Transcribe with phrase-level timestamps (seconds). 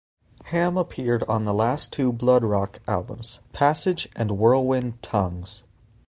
[0.45, 5.61] Ham appeared on the last two Bloodrock albums: "Passage" and "Whirlwind Tongues".